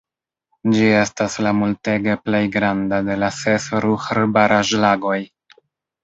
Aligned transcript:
Ĝi 0.75 0.85
estas 0.99 1.33
la 1.47 1.51
multege 1.57 2.15
plej 2.29 2.39
granda 2.55 3.01
de 3.09 3.17
la 3.23 3.29
ses 3.41 3.67
Ruhr-baraĵlagoj. 3.85 5.19